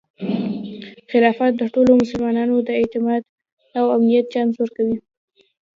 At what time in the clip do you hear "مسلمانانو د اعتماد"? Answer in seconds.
2.01-3.21